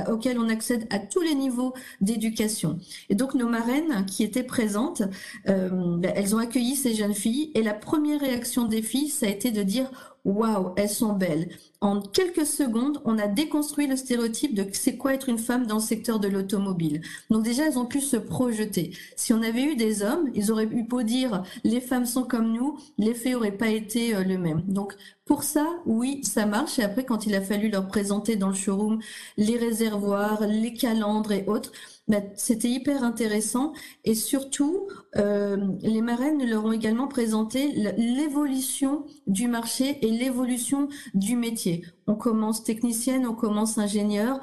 auxquels 0.09 0.39
on 0.39 0.49
accède 0.49 0.87
à 0.91 1.01
tous 1.01 1.21
les 1.21 1.35
niveaux 1.35 1.75
d'éducation. 2.01 2.79
Et 3.09 3.17
donc 3.17 3.35
nos 3.35 3.49
marraines 3.49 4.07
qui 4.07 4.23
étaient 4.23 4.45
présentes, 4.45 5.03
ben, 5.47 6.01
elles 6.15 6.37
ont 6.37 6.39
accueilli 6.39 6.77
ces 6.77 6.95
jeunes 6.95 7.15
filles 7.15 7.51
et 7.57 7.63
la 7.65 7.75
première 7.75 8.21
réaction 8.21 8.67
des 8.67 8.83
filles, 8.83 9.09
ça 9.09 9.27
a 9.27 9.31
été 9.31 9.51
de 9.51 9.65
dire 9.65 9.91
waouh, 10.27 10.73
elles 10.77 10.91
sont 10.91 11.13
belles. 11.13 11.49
En 11.81 12.01
quelques 12.01 12.47
secondes, 12.47 13.01
on 13.05 13.19
a 13.19 13.29
déconstruit 13.29 13.87
le 13.87 13.97
stéréotype 13.97 14.55
de 14.55 14.67
c'est 14.73 14.97
quoi 14.97 15.15
être 15.15 15.29
une 15.29 15.39
femme 15.39 15.67
dans 15.67 15.77
le 15.77 15.81
secteur 15.81 16.19
de 16.19 16.27
l'automobile. 16.29 17.01
Donc 17.31 17.45
déjà, 17.45 17.67
elles 17.67 17.79
ont 17.79 17.87
pu 17.87 18.01
se 18.01 18.17
projeter. 18.17 18.93
Si 19.15 19.33
on 19.33 19.43
avait 19.43 19.63
eu 19.63 19.77
des 19.77 20.03
hommes, 20.03 20.31
ils 20.35 20.51
auraient 20.51 20.65
eu 20.65 20.83
beau 20.83 21.03
dire 21.03 21.45
les 21.65 21.81
femmes 21.81 22.07
sont 22.07 22.25
comme 22.25 22.53
nous, 22.53 22.79
l'effet 22.99 23.35
aurait 23.35 23.57
pas 23.57 23.69
été 23.69 24.15
euh, 24.15 24.25
le 24.25 24.37
même. 24.37 24.63
Donc 24.63 24.97
pour 25.27 25.43
ça, 25.45 25.67
oui, 25.87 26.23
ça 26.25 26.47
marche. 26.47 26.79
Et 26.79 26.83
après, 26.83 27.05
quand 27.05 27.27
il 27.27 27.35
a 27.35 27.41
fallu 27.41 27.69
leur 27.69 27.87
présenter 27.87 28.37
dans 28.37 28.49
le 28.49 28.55
showroom 28.55 29.01
les 29.37 29.57
réservoirs, 29.57 30.47
les 30.47 30.73
calendres 30.75 31.33
et 31.33 31.45
autres, 31.47 31.73
bah, 32.09 32.21
c'était 32.37 32.69
hyper 32.69 33.03
intéressant. 33.03 33.73
Et 34.05 34.15
surtout, 34.15 34.89
euh, 35.17 35.57
les 35.83 36.03
marraines 36.03 36.49
leur 36.49 36.65
ont 36.65 36.73
également 36.73 37.09
présenté 37.09 37.73
l'évolution 37.97 39.05
du 39.27 39.49
marché 39.49 39.99
et 40.03 40.11
l'évolution 40.11 40.89
du 41.15 41.35
métier. 41.35 41.85
On 42.07 42.15
commence 42.15 42.63
technicienne, 42.63 43.27
on 43.27 43.35
commence 43.35 43.79
ingénieur. 43.79 44.41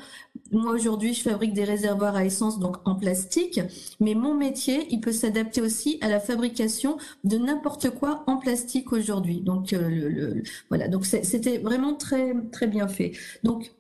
Moi, 0.51 0.73
aujourd'hui, 0.73 1.13
je 1.13 1.21
fabrique 1.21 1.53
des 1.53 1.63
réservoirs 1.63 2.17
à 2.17 2.25
essence, 2.25 2.59
donc 2.59 2.77
en 2.85 2.95
plastique. 2.95 3.61
Mais 4.01 4.13
mon 4.13 4.33
métier, 4.33 4.87
il 4.89 4.99
peut 4.99 5.13
s'adapter 5.13 5.61
aussi 5.61 5.97
à 6.01 6.09
la 6.09 6.19
fabrication 6.19 6.97
de 7.23 7.37
n'importe 7.37 7.91
quoi 7.91 8.25
en 8.27 8.37
plastique 8.37 8.91
aujourd'hui. 8.91 9.39
Donc, 9.39 9.71
euh, 9.71 9.87
le, 9.87 10.43
voilà. 10.67 10.89
Donc, 10.89 11.05
c'était 11.05 11.59
vraiment 11.59 11.95
très, 11.95 12.35
très 12.51 12.67
bien 12.67 12.89
fait. 12.89 13.13
Donc, 13.43 13.71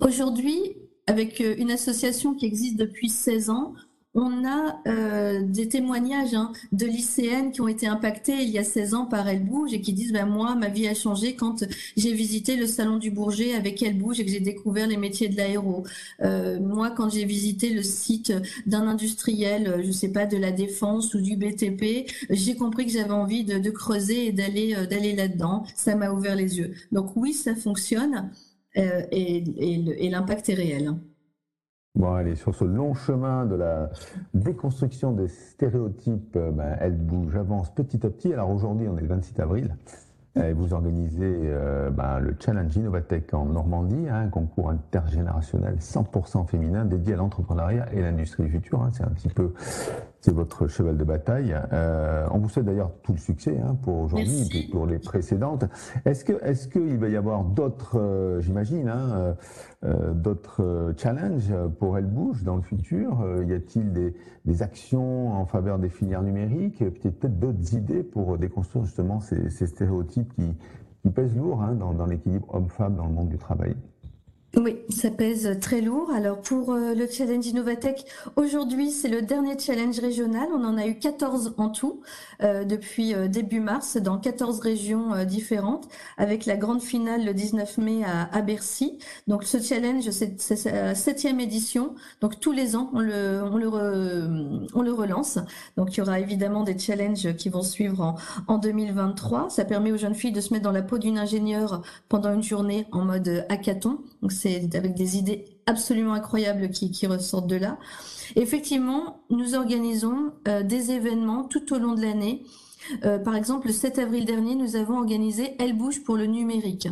aujourd'hui, 0.00 0.76
avec 1.08 1.40
euh, 1.40 1.54
une 1.58 1.70
association 1.70 2.34
qui 2.34 2.46
existe 2.46 2.76
depuis 2.76 3.08
16 3.08 3.50
ans, 3.50 3.72
on 4.14 4.44
a 4.44 4.80
euh, 4.86 5.42
des 5.42 5.68
témoignages 5.68 6.34
hein, 6.34 6.52
de 6.72 6.86
lycéennes 6.86 7.52
qui 7.52 7.60
ont 7.60 7.68
été 7.68 7.86
impactées 7.86 8.42
il 8.42 8.48
y 8.48 8.58
a 8.58 8.64
16 8.64 8.94
ans 8.94 9.06
par 9.06 9.28
Elle 9.28 9.44
Bouge 9.44 9.72
et 9.72 9.80
qui 9.80 9.92
disent 9.92 10.12
ben, 10.12 10.26
Moi, 10.26 10.54
ma 10.54 10.68
vie 10.68 10.88
a 10.88 10.94
changé 10.94 11.34
quand 11.34 11.64
j'ai 11.96 12.12
visité 12.12 12.56
le 12.56 12.66
salon 12.66 12.96
du 12.96 13.10
Bourget 13.10 13.54
avec 13.54 13.82
Elle 13.82 13.96
Bouge 13.96 14.18
et 14.20 14.24
que 14.24 14.30
j'ai 14.30 14.40
découvert 14.40 14.86
les 14.86 14.96
métiers 14.96 15.28
de 15.28 15.36
l'aéro. 15.36 15.84
Euh, 16.22 16.58
moi, 16.58 16.90
quand 16.90 17.10
j'ai 17.10 17.24
visité 17.24 17.70
le 17.70 17.82
site 17.82 18.32
d'un 18.66 18.88
industriel, 18.88 19.82
je 19.84 19.92
sais 19.92 20.08
pas, 20.10 20.26
de 20.26 20.36
la 20.36 20.52
défense 20.52 21.14
ou 21.14 21.20
du 21.20 21.36
BTP, 21.36 22.10
j'ai 22.30 22.56
compris 22.56 22.86
que 22.86 22.92
j'avais 22.92 23.10
envie 23.10 23.44
de, 23.44 23.70
creuser 23.70 24.26
et 24.26 24.32
d'aller 24.32 25.14
là-dedans. 25.14 25.64
Ça 25.76 25.94
m'a 25.94 26.10
ouvert 26.10 26.34
les 26.34 26.58
yeux. 26.58 26.74
Donc, 26.92 27.12
oui, 27.14 27.32
ça 27.32 27.54
fonctionne. 27.54 28.30
Euh, 28.78 29.02
et, 29.10 30.08
l'impact 30.10 30.48
est 30.48 30.54
réel. 30.54 30.92
Bon, 31.94 32.12
allez, 32.14 32.36
sur 32.36 32.54
ce 32.54 32.64
long 32.64 32.94
chemin 32.94 33.44
de 33.44 33.56
la 33.56 33.90
déconstruction 34.34 35.12
des 35.12 35.28
stéréotypes, 35.28 36.36
euh, 36.36 36.52
ben, 36.52 36.76
elle 36.80 36.96
bouge, 36.96 37.34
avance 37.36 37.74
petit 37.74 38.06
à 38.06 38.10
petit. 38.10 38.32
Alors 38.32 38.50
aujourd'hui, 38.50 38.86
on 38.88 38.96
est 38.96 39.00
le 39.00 39.08
26 39.08 39.40
avril. 39.40 39.76
Et 40.36 40.52
vous 40.52 40.72
organisez 40.72 41.24
euh, 41.24 41.90
ben, 41.90 42.20
le 42.20 42.36
Challenge 42.38 42.76
Innovatech 42.76 43.34
en 43.34 43.46
Normandie, 43.46 44.08
hein, 44.08 44.26
un 44.26 44.28
concours 44.28 44.70
intergénérationnel 44.70 45.76
100% 45.80 46.46
féminin 46.46 46.84
dédié 46.84 47.14
à 47.14 47.16
l'entrepreneuriat 47.16 47.92
et 47.92 48.02
l'industrie 48.02 48.44
du 48.44 48.50
futur. 48.50 48.80
Hein. 48.82 48.90
c'est 48.92 49.02
un 49.02 49.10
petit 49.10 49.28
peu 49.28 49.52
c'est 50.20 50.34
votre 50.34 50.66
cheval 50.66 50.96
de 50.96 51.04
bataille. 51.04 51.56
Euh, 51.72 52.26
on 52.32 52.38
vous 52.38 52.48
souhaite 52.48 52.64
d'ailleurs 52.64 52.92
tout 53.02 53.12
le 53.12 53.18
succès 53.18 53.58
hein, 53.64 53.76
pour 53.82 53.98
aujourd'hui 53.98 54.48
et 54.54 54.70
pour 54.70 54.86
les 54.86 54.98
précédentes. 54.98 55.64
Est-ce 56.04 56.24
que 56.24 56.32
est-ce 56.44 56.68
qu'il 56.68 56.98
va 56.98 57.08
y 57.08 57.16
avoir 57.16 57.44
d'autres, 57.44 57.98
euh, 57.98 58.40
j'imagine, 58.40 58.88
hein, 58.88 59.36
euh, 59.84 60.12
d'autres 60.12 60.92
challenges 60.96 61.52
pour 61.78 61.98
Elle 61.98 62.06
Bouge 62.06 62.42
dans 62.42 62.56
le 62.56 62.62
futur? 62.62 63.24
Y 63.46 63.52
a-t-il 63.52 63.92
des, 63.92 64.14
des, 64.44 64.62
actions 64.62 65.32
en 65.32 65.46
faveur 65.46 65.78
des 65.78 65.88
filières 65.88 66.22
numériques? 66.22 66.78
Peut-être 66.78 67.38
d'autres 67.38 67.74
idées 67.74 68.02
pour 68.02 68.38
déconstruire 68.38 68.84
justement 68.84 69.20
ces, 69.20 69.50
ces 69.50 69.66
stéréotypes 69.66 70.32
qui, 70.34 70.56
qui 71.02 71.10
pèsent 71.10 71.36
lourd 71.36 71.62
hein, 71.62 71.74
dans, 71.74 71.92
dans 71.92 72.06
l'équilibre 72.06 72.52
homme-femme 72.54 72.96
dans 72.96 73.06
le 73.06 73.12
monde 73.12 73.28
du 73.28 73.38
travail? 73.38 73.76
Oui, 74.56 74.78
ça 74.88 75.10
pèse 75.10 75.58
très 75.60 75.82
lourd. 75.82 76.10
Alors 76.10 76.40
pour 76.40 76.72
euh, 76.72 76.94
le 76.94 77.06
challenge 77.06 77.46
Innovatech, 77.46 78.06
aujourd'hui 78.36 78.90
c'est 78.90 79.08
le 79.08 79.20
dernier 79.20 79.58
challenge 79.58 79.98
régional. 79.98 80.48
On 80.54 80.64
en 80.64 80.78
a 80.78 80.86
eu 80.86 80.98
14 80.98 81.54
en 81.58 81.68
tout 81.68 82.00
euh, 82.42 82.64
depuis 82.64 83.14
euh, 83.14 83.28
début 83.28 83.60
mars 83.60 83.98
dans 83.98 84.16
14 84.16 84.60
régions 84.60 85.24
différentes, 85.26 85.86
avec 86.16 86.46
la 86.46 86.56
grande 86.56 86.80
finale 86.80 87.26
le 87.26 87.34
19 87.34 87.76
mai 87.76 88.02
à, 88.04 88.40
Bercy. 88.40 88.98
Donc 89.26 89.44
ce 89.44 89.60
challenge, 89.60 90.08
c'est 90.10 90.64
la 90.64 90.94
septième 90.94 91.40
édition. 91.40 91.94
Donc 92.22 92.40
tous 92.40 92.52
les 92.52 92.74
ans, 92.74 92.90
on 92.94 93.00
le, 93.00 93.42
on 93.44 93.58
le, 93.58 93.68
on 94.74 94.80
le 94.80 94.92
relance. 94.92 95.38
Donc 95.76 95.94
il 95.94 95.98
y 95.98 96.00
aura 96.00 96.20
évidemment 96.20 96.64
des 96.64 96.78
challenges 96.78 97.36
qui 97.36 97.50
vont 97.50 97.62
suivre 97.62 98.00
en, 98.00 98.16
en 98.46 98.56
2023. 98.56 99.50
Ça 99.50 99.66
permet 99.66 99.92
aux 99.92 99.98
jeunes 99.98 100.14
filles 100.14 100.32
de 100.32 100.40
se 100.40 100.54
mettre 100.54 100.64
dans 100.64 100.72
la 100.72 100.82
peau 100.82 100.96
d'une 100.96 101.18
ingénieure 101.18 101.82
pendant 102.08 102.32
une 102.32 102.42
journée 102.42 102.86
en 102.92 103.04
mode 103.04 103.44
hackathon. 103.50 103.98
C'est 104.38 104.74
avec 104.74 104.94
des 104.94 105.16
idées 105.16 105.44
absolument 105.66 106.14
incroyables 106.14 106.70
qui, 106.70 107.06
ressortent 107.06 107.46
de 107.46 107.56
là. 107.56 107.78
effectivement, 108.36 109.20
nous 109.30 109.54
organisons 109.54 110.32
euh, 110.46 110.62
des 110.62 110.92
événements 110.92 111.44
tout 111.44 111.74
au 111.74 111.78
long 111.78 111.94
de 111.94 112.02
l'année. 112.02 112.44
Euh, 113.04 113.18
par 113.18 113.36
exemple, 113.36 113.66
le 113.66 113.72
7 113.72 113.98
avril 113.98 114.24
dernier, 114.24 114.54
nous 114.54 114.76
avons 114.76 114.98
organisé 114.98 115.54
Elle 115.58 115.76
bouge 115.76 116.02
pour 116.04 116.16
le 116.16 116.26
numérique. 116.26 116.88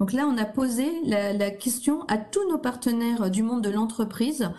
Donc 0.00 0.12
là, 0.12 0.26
on 0.26 0.36
a 0.36 0.44
posé 0.44 0.86
la, 1.04 1.50
question 1.50 2.02
à 2.08 2.18
tous 2.18 2.46
nos 2.50 2.58
partenaires 2.58 3.30
du 3.30 3.42
monde 3.42 3.62
de 3.62 3.70
l'entreprise. 3.70 4.50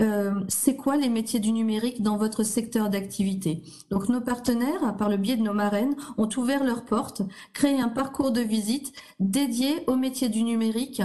Euh, 0.00 0.34
c'est 0.48 0.74
quoi 0.74 0.96
les 0.96 1.08
métiers 1.08 1.38
du 1.38 1.52
numérique 1.52 2.02
dans 2.02 2.16
votre 2.16 2.42
secteur 2.42 2.90
d'activité? 2.90 3.62
Donc 3.90 4.08
nos 4.08 4.20
partenaires, 4.20 4.96
par 4.98 5.08
le 5.08 5.16
biais 5.16 5.36
de 5.36 5.42
nos 5.42 5.54
marraines, 5.54 5.94
ont 6.18 6.28
ouvert 6.36 6.64
leurs 6.64 6.84
portes, 6.84 7.22
créé 7.52 7.80
un 7.80 7.88
parcours 7.88 8.32
de 8.32 8.40
visite 8.40 8.92
dédié 9.20 9.84
aux 9.86 9.96
métiers 9.96 10.28
du 10.28 10.42
numérique 10.42 11.00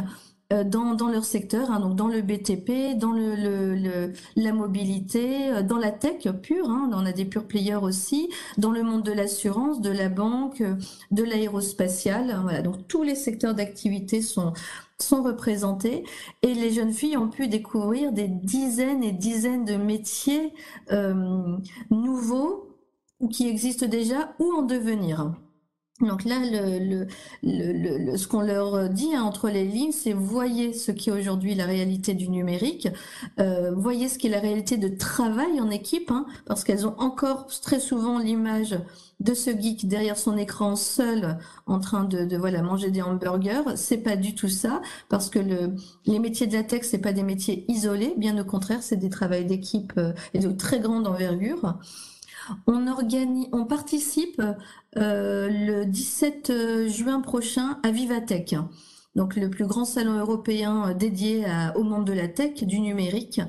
dans, 0.63 0.95
dans 0.95 1.09
leur 1.09 1.25
secteur, 1.25 1.71
hein, 1.71 1.79
donc 1.79 1.95
dans 1.95 2.07
le 2.07 2.21
BTP, 2.21 2.97
dans 2.97 3.11
le, 3.11 3.35
le, 3.35 4.13
la 4.35 4.51
mobilité, 4.51 5.51
euh, 5.51 5.61
dans 5.61 5.77
la 5.77 5.91
tech 5.91 6.27
pure, 6.41 6.69
hein, 6.69 6.89
on 6.91 7.05
a 7.05 7.11
des 7.11 7.25
pure 7.25 7.45
players 7.45 7.75
aussi, 7.75 8.29
dans 8.57 8.71
le 8.71 8.81
monde 8.81 9.03
de 9.03 9.11
l'assurance, 9.11 9.79
de 9.81 9.91
la 9.91 10.09
banque, 10.09 10.63
de 11.11 11.23
l'aérospatiale, 11.23 12.39
voilà, 12.41 12.61
donc 12.61 12.87
tous 12.87 13.03
les 13.03 13.15
secteurs 13.15 13.53
d'activité 13.53 14.21
sont 14.21 14.53
sont 15.01 15.23
représentés 15.23 16.03
et 16.41 16.53
les 16.53 16.71
jeunes 16.71 16.91
filles 16.91 17.15
ont 17.15 17.29
pu 17.29 17.47
découvrir 17.47 18.11
des 18.11 18.27
dizaines 18.27 19.01
et 19.01 19.13
dizaines 19.13 19.63
de 19.63 19.75
métiers 19.75 20.53
euh, 20.91 21.55
nouveaux 21.89 22.75
ou 23.21 23.29
qui 23.29 23.47
existent 23.47 23.87
déjà 23.87 24.35
ou 24.39 24.51
en 24.51 24.63
devenir. 24.63 25.31
Donc 26.01 26.23
là, 26.23 26.37
le, 26.39 27.07
le, 27.43 28.17
ce 28.17 28.27
qu'on 28.27 28.41
leur 28.41 28.89
dit 28.89 29.13
hein, 29.13 29.23
entre 29.23 29.49
les 29.49 29.65
lignes, 29.65 29.91
c'est 29.91 30.13
voyez 30.13 30.71
ce 30.71 30.91
qui 30.91 31.09
est 31.09 31.13
aujourd'hui 31.13 31.55
la 31.55 31.65
réalité 31.65 32.13
du 32.13 32.29
numérique, 32.29 32.87
euh, 33.39 33.71
voyez 33.75 34.07
ce 34.07 34.17
qui 34.17 34.27
est 34.27 34.29
la 34.29 34.39
réalité 34.39 34.77
de 34.77 34.87
travail 34.87 35.59
en 35.59 35.69
équipe, 35.69 36.09
hein, 36.11 36.25
parce 36.45 36.63
qu'elles 36.63 36.87
ont 36.87 36.95
encore 36.99 37.47
très 37.61 37.81
souvent 37.81 38.17
l'image 38.17 38.79
de 39.19 39.33
ce 39.33 39.49
geek 39.51 39.89
derrière 39.89 40.17
son 40.17 40.37
écran 40.37 40.77
seul 40.77 41.37
en 41.65 41.79
train 41.81 42.05
de, 42.05 42.37
voilà 42.37 42.61
manger 42.61 42.91
des 42.91 43.01
hamburgers. 43.01 43.75
C'est 43.75 43.97
pas 43.97 44.15
du 44.15 44.35
tout 44.35 44.47
ça, 44.47 44.81
parce 45.09 45.29
que 45.29 45.39
le, 45.39 45.75
les 46.05 46.19
métiers 46.19 46.47
de 46.47 46.53
la 46.53 46.63
tech, 46.63 46.83
c'est 46.83 46.99
pas 46.99 47.11
des 47.11 47.23
métiers 47.23 47.65
isolés, 47.67 48.13
bien 48.17 48.37
au 48.39 48.45
contraire, 48.45 48.83
c'est 48.83 48.95
des 48.95 49.09
travails 49.09 49.45
d'équipe 49.45 49.91
euh, 49.97 50.13
et 50.33 50.39
de 50.39 50.49
très 50.51 50.79
grande 50.79 51.07
envergure. 51.07 51.77
On, 52.67 53.65
participe 53.65 54.41
euh, 54.97 55.49
le 55.49 55.85
17 55.85 56.49
euh, 56.49 56.87
juin 56.87 57.21
prochain 57.21 57.79
à 57.83 57.91
Vivatech, 57.91 58.55
donc 59.15 59.35
le 59.35 59.49
plus 59.49 59.65
grand 59.65 59.85
salon 59.85 60.17
européen 60.17 60.89
euh, 60.89 60.93
dédié 60.93 61.45
au 61.75 61.83
monde 61.83 62.05
de 62.05 62.13
la 62.13 62.27
tech, 62.27 62.63
du 62.63 62.79
numérique. 62.79 63.41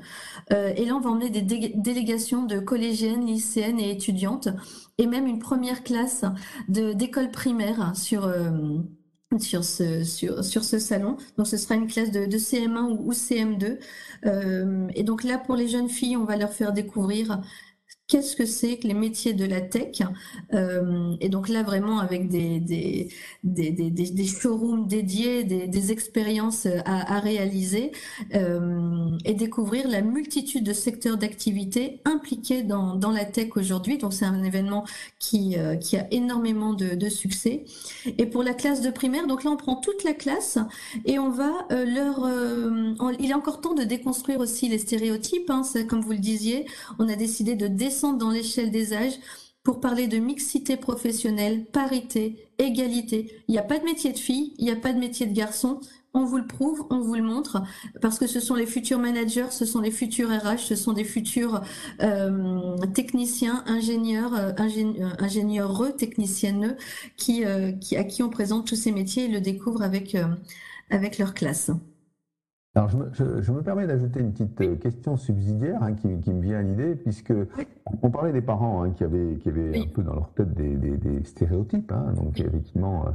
et 0.51 0.85
là, 0.85 0.95
on 0.95 0.99
va 0.99 1.09
emmener 1.09 1.29
des 1.29 1.41
délégations 1.75 2.45
de 2.45 2.59
collégiennes, 2.59 3.25
lycéennes 3.25 3.79
et 3.79 3.91
étudiantes, 3.91 4.49
et 4.97 5.07
même 5.07 5.27
une 5.27 5.39
première 5.39 5.83
classe 5.83 6.25
d'école 6.67 7.31
primaire 7.31 7.93
sur 7.95 8.23
ce, 9.63 10.79
salon. 10.79 11.17
Donc 11.37 11.47
ce 11.47 11.57
sera 11.57 11.75
une 11.75 11.87
classe 11.87 12.11
de 12.11 12.37
CM1 12.37 12.97
ou, 12.99 13.11
CM2. 13.11 13.77
et 14.93 15.03
donc 15.03 15.23
là, 15.23 15.37
pour 15.37 15.55
les 15.55 15.67
jeunes 15.67 15.89
filles, 15.89 16.17
on 16.17 16.25
va 16.25 16.37
leur 16.37 16.53
faire 16.53 16.73
découvrir 16.73 17.41
qu'est-ce 18.11 18.35
que 18.35 18.45
c'est 18.45 18.75
que 18.75 18.87
les 18.87 18.93
métiers 18.93 19.31
de 19.31 19.45
la 19.45 19.61
tech. 19.61 20.01
Euh, 20.53 21.15
et 21.21 21.29
donc 21.29 21.47
là, 21.47 21.63
vraiment, 21.63 21.99
avec 21.99 22.27
des, 22.27 22.59
des, 22.59 23.07
des, 23.45 23.71
des, 23.71 23.89
des 23.89 24.25
showrooms 24.25 24.85
dédiés, 24.85 25.45
des, 25.45 25.91
expériences 25.91 26.67
à, 26.85 27.19
réaliser 27.21 27.91
euh, 28.35 29.09
et 29.23 29.33
découvrir 29.33 29.87
la 29.87 30.01
multitude 30.01 30.63
de 30.65 30.73
secteurs 30.73 31.17
d'activité 31.17 32.01
impliqués 32.03 32.63
dans, 32.63 32.95
dans 32.95 33.11
la 33.11 33.23
tech 33.23 33.55
aujourd'hui. 33.55 33.97
Donc 33.97 34.13
c'est 34.13 34.25
un 34.25 34.43
événement 34.43 34.85
qui, 35.17 35.57
euh, 35.57 35.75
qui 35.75 35.95
a 35.95 36.05
énormément 36.11 36.73
de, 36.73 36.95
de, 36.95 37.09
succès. 37.09 37.63
Et 38.17 38.25
pour 38.25 38.43
la 38.43 38.53
classe 38.53 38.81
de 38.81 38.89
primaire, 38.89 39.25
donc 39.25 39.45
là, 39.45 39.51
on 39.51 39.57
prend 39.57 39.77
toute 39.77 40.03
la 40.03 40.13
classe 40.13 40.57
et 41.05 41.17
on 41.17 41.29
va 41.29 41.65
leur... 41.69 42.29
Il 43.19 43.29
est 43.29 43.33
encore 43.33 43.61
temps 43.61 43.73
de 43.73 43.83
déconstruire 43.83 44.39
aussi 44.39 44.67
les 44.67 44.79
stéréotypes. 44.79 45.49
Hein, 45.49 45.61
comme 45.87 46.01
vous 46.01 46.11
le 46.11 46.17
disiez, 46.17 46.65
on 46.99 47.07
a 47.07 47.15
décidé 47.15 47.55
de 47.55 47.67
dans 48.09 48.31
l'échelle 48.31 48.71
des 48.71 48.93
âges 48.93 49.19
pour 49.63 49.79
parler 49.79 50.07
de 50.07 50.17
mixité 50.17 50.75
professionnelle, 50.75 51.65
parité, 51.65 52.47
égalité. 52.57 53.43
Il 53.47 53.51
n'y 53.51 53.59
a 53.59 53.63
pas 53.63 53.77
de 53.77 53.85
métier 53.85 54.11
de 54.11 54.17
fille, 54.17 54.53
il 54.57 54.65
n'y 54.65 54.71
a 54.71 54.75
pas 54.75 54.91
de 54.91 54.99
métier 54.99 55.27
de 55.27 55.33
garçon. 55.33 55.79
On 56.13 56.25
vous 56.25 56.37
le 56.37 56.47
prouve, 56.47 56.85
on 56.89 56.99
vous 56.99 57.15
le 57.15 57.23
montre, 57.23 57.61
parce 58.01 58.19
que 58.19 58.27
ce 58.27 58.41
sont 58.41 58.55
les 58.55 58.65
futurs 58.65 58.99
managers, 58.99 59.49
ce 59.51 59.63
sont 59.63 59.79
les 59.79 59.91
futurs 59.91 60.29
RH, 60.29 60.57
ce 60.57 60.75
sont 60.75 60.91
des 60.91 61.05
futurs 61.05 61.61
euh, 62.01 62.75
techniciens, 62.93 63.63
ingénieurs, 63.65 64.33
euh, 64.33 64.51
ingénieurs, 64.57 65.15
ingénieurs 65.19 65.95
techniciennes 65.95 66.75
euh, 67.29 67.71
à 67.95 68.03
qui 68.03 68.23
on 68.23 68.29
présente 68.29 68.67
tous 68.67 68.75
ces 68.75 68.91
métiers 68.91 69.25
et 69.25 69.27
le 69.29 69.39
découvrent 69.39 69.83
avec, 69.83 70.15
euh, 70.15 70.25
avec 70.89 71.17
leur 71.17 71.33
classe. 71.33 71.71
Alors, 72.73 72.87
je 72.89 73.51
me, 73.51 73.61
permets 73.61 73.85
d'ajouter 73.85 74.21
une 74.21 74.31
petite 74.31 74.61
euh, 74.61 74.75
question 74.77 75.17
subsidiaire 75.17 75.83
hein, 75.83 75.93
qui, 75.93 76.07
me 76.07 76.41
vient 76.41 76.59
à 76.59 76.61
l'idée, 76.61 76.95
puisque 76.95 77.33
on 78.01 78.09
parlait 78.09 78.31
des 78.31 78.41
parents 78.41 78.83
hein, 78.83 78.91
qui 78.91 79.03
avaient, 79.03 79.35
qui 79.41 79.49
avaient 79.49 79.77
un 79.77 79.87
peu 79.87 80.01
dans 80.01 80.13
leur 80.13 80.29
tête 80.29 80.53
des, 80.53 81.21
stéréotypes. 81.25 81.91
Hein, 81.91 82.13
donc, 82.15 82.39
effectivement, 82.39 83.07
euh, 83.07 83.11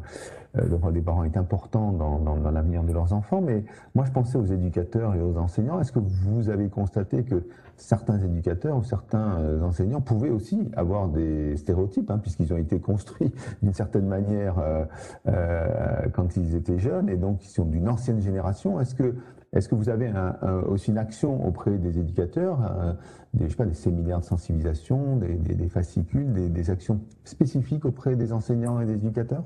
le 0.56 0.75
rôle 0.76 0.94
des 0.94 1.00
parents 1.00 1.25
est 1.25 1.36
important 1.36 1.92
dans, 1.92 2.50
l'avenir 2.50 2.82
de 2.82 2.92
leurs 2.92 3.12
enfants. 3.12 3.40
Mais 3.40 3.64
moi, 3.94 4.04
je 4.04 4.12
pensais 4.12 4.38
aux 4.38 4.44
éducateurs 4.44 5.14
et 5.14 5.20
aux 5.20 5.36
enseignants. 5.36 5.80
Est-ce 5.80 5.92
que 5.92 5.98
vous 5.98 6.48
avez 6.48 6.68
constaté 6.68 7.25
que 7.25 7.46
certains 7.76 8.18
éducateurs 8.18 8.76
ou 8.76 8.82
certains 8.82 9.60
enseignants 9.62 10.00
pouvaient 10.00 10.30
aussi 10.30 10.70
avoir 10.76 11.08
des 11.08 11.56
stéréotypes, 11.56 12.10
puisqu'ils 12.22 12.52
ont 12.52 12.56
été 12.56 12.80
construits 12.80 13.32
d'une 13.62 13.75
certaine 13.75 14.06
manière 14.06 14.56
quand 16.12 16.36
ils 16.36 16.54
étaient 16.54 16.78
jeunes 16.78 17.08
et 17.08 17.16
donc 17.16 17.44
ils 17.44 17.50
sont 17.50 17.64
d'une 17.64 17.88
ancienne 17.88 18.20
génération 18.20 18.80
Est-ce 18.80 18.94
que 18.94 19.14
est-ce 19.56 19.68
que 19.68 19.75
vous 19.75 19.88
avez 19.88 20.12
aussi 20.68 20.90
une 20.90 20.98
action 20.98 21.46
auprès 21.46 21.78
des 21.78 21.98
éducateurs, 21.98 22.60
euh, 22.62 22.92
des, 23.32 23.46
des 23.46 23.75
séminaires 23.75 24.20
de 24.20 24.25
sensibilisation, 24.25 25.16
des, 25.16 25.68
fascicules, 25.68 26.52
des 26.52 26.70
actions 26.70 27.00
spécifiques 27.25 27.84
auprès 27.84 28.16
des 28.16 28.32
enseignants 28.32 28.80
et 28.80 28.86
des 28.86 28.94
éducateurs? 28.94 29.44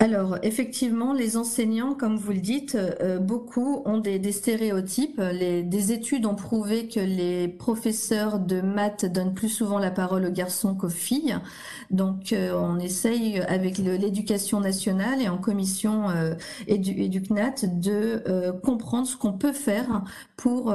Alors, 0.00 0.38
effectivement, 0.44 1.12
les 1.12 1.36
enseignants, 1.36 1.92
comme 1.92 2.16
vous 2.16 2.30
le 2.30 2.38
dites, 2.38 2.76
euh, 2.76 3.18
beaucoup 3.18 3.82
ont 3.84 3.98
des, 3.98 4.30
stéréotypes. 4.30 5.20
Des 5.20 5.92
études 5.92 6.24
ont 6.24 6.36
prouvé 6.36 6.86
que 6.86 7.00
les 7.00 7.48
professeurs 7.48 8.38
de 8.38 8.60
maths 8.60 9.06
donnent 9.06 9.34
plus 9.34 9.48
souvent 9.48 9.80
la 9.80 9.90
parole 9.90 10.24
aux 10.26 10.30
garçons 10.30 10.76
qu'aux 10.76 10.88
filles. 10.88 11.36
Donc, 11.90 12.32
euh, 12.32 12.52
on 12.56 12.78
essaye 12.78 13.40
avec 13.40 13.78
l'éducation 13.78 14.60
nationale 14.60 15.20
et 15.20 15.28
en 15.28 15.38
commission 15.38 16.10
euh, 16.10 16.34
et, 16.68 16.78
du, 16.78 17.08
de 17.08 18.50
comprendre 18.62 19.08
ce 19.08 19.16
qu'on 19.16 19.32
peut 19.32 19.52
faire 19.52 20.04
pour 20.36 20.72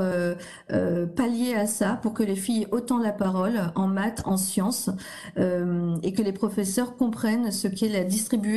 pallier 1.15 1.55
à 1.55 1.65
ça, 1.65 1.97
pour 2.01 2.13
que 2.13 2.23
les 2.23 2.35
filles 2.35 2.63
aient 2.63 2.73
autant 2.73 2.97
la 2.97 3.13
parole 3.13 3.71
en 3.75 3.87
maths, 3.87 4.21
en 4.25 4.35
sciences, 4.35 4.89
et 5.37 6.13
que 6.13 6.21
les 6.21 6.33
professeurs 6.33 6.97
comprennent 6.97 7.51
ce 7.51 7.69
qu'est 7.69 7.87
la 7.87 8.03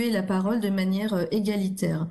distribuer 0.06 0.10
la 0.10 0.22
parole 0.22 0.60
de 0.60 0.70
manière 0.70 1.14
euh, 1.14 1.24
égalitaire. 1.30 2.06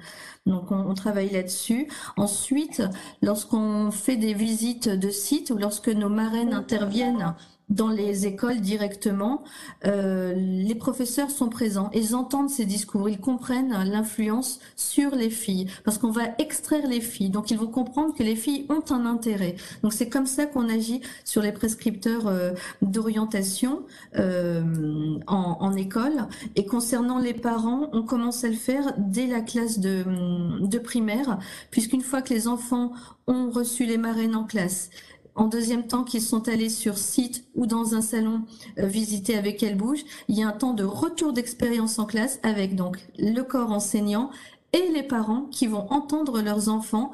Donc 0.45 0.71
on, 0.71 0.93
travaille 0.93 1.31
là-dessus. 1.31 1.87
Ensuite, 2.17 2.83
lorsqu'on 3.21 3.91
fait 3.91 4.15
des 4.15 4.33
visites 4.33 4.89
de 4.89 5.09
sites 5.09 5.49
ou 5.49 5.57
lorsque 5.57 5.89
nos 5.89 6.09
marraines 6.09 6.53
interviennent 6.53 7.33
dans 7.69 7.89
les 7.89 8.27
écoles 8.27 8.61
directement, 8.61 9.43
euh, 9.85 10.33
les 10.35 10.75
professeurs 10.75 11.31
sont 11.31 11.49
présents, 11.49 11.89
ils 11.93 12.15
entendent 12.15 12.49
ces 12.49 12.65
discours, 12.65 13.09
ils 13.09 13.19
comprennent 13.19 13.73
l'influence 13.85 14.59
sur 14.75 15.15
les 15.15 15.31
filles, 15.31 15.67
parce 15.83 15.97
qu'on 15.97 16.11
va 16.11 16.23
extraire 16.37 16.87
les 16.87 17.01
filles, 17.01 17.29
donc 17.29 17.49
ils 17.49 17.57
vont 17.57 17.67
comprendre 17.67 18.13
que 18.13 18.23
les 18.23 18.35
filles 18.35 18.65
ont 18.69 18.83
un 18.93 19.05
intérêt. 19.05 19.55
Donc 19.81 19.93
c'est 19.93 20.09
comme 20.09 20.27
ça 20.27 20.45
qu'on 20.45 20.69
agit 20.69 21.01
sur 21.23 21.41
les 21.41 21.51
prescripteurs 21.51 22.27
euh, 22.27 22.51
d'orientation 22.81 23.81
euh, 24.17 25.17
en, 25.27 25.75
école. 25.75 26.27
Et 26.55 26.65
concernant 26.65 27.19
les 27.19 27.33
parents, 27.33 27.89
on 27.91 28.03
commence 28.03 28.43
à 28.43 28.47
le 28.47 28.55
faire 28.55 28.93
dès 28.97 29.27
la 29.27 29.41
classe 29.41 29.79
de 29.79 30.77
primaire, 30.77 31.39
puisqu'une 31.71 32.01
fois 32.01 32.21
que 32.21 32.33
les 32.33 32.47
enfants 32.47 32.93
ont 33.27 33.49
reçu 33.49 33.85
les 33.85 33.97
marraines 33.97 34.35
en 34.35 34.43
classe, 34.43 34.89
en 35.35 35.47
deuxième 35.47 35.85
temps, 35.85 36.03
qu'ils 36.03 36.21
sont 36.21 36.47
allés 36.47 36.69
sur 36.69 36.97
site 36.97 37.45
ou 37.55 37.65
dans 37.65 37.93
un 37.93 38.01
salon 38.01 38.43
euh, 38.79 38.89
avec 39.35 39.63
Elle 39.63 39.75
Bouge, 39.75 40.03
il 40.27 40.37
y 40.37 40.43
a 40.43 40.47
un 40.47 40.53
temps 40.53 40.73
de 40.73 40.83
retour 40.83 41.33
d'expérience 41.33 41.99
en 41.99 42.05
classe 42.05 42.39
avec 42.43 42.75
donc 42.75 43.05
le 43.17 43.41
corps 43.41 43.71
enseignant 43.71 44.31
et 44.73 44.91
les 44.93 45.03
parents 45.03 45.47
qui 45.51 45.67
vont 45.67 45.87
entendre 45.91 46.41
leurs 46.41 46.69
enfants 46.69 47.11